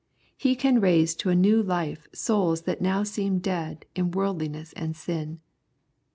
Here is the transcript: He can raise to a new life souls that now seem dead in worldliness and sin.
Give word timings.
He 0.35 0.55
can 0.55 0.79
raise 0.81 1.13
to 1.17 1.29
a 1.29 1.35
new 1.35 1.61
life 1.61 2.07
souls 2.11 2.63
that 2.63 2.81
now 2.81 3.03
seem 3.03 3.37
dead 3.37 3.85
in 3.93 4.09
worldliness 4.09 4.73
and 4.73 4.95
sin. 4.95 5.41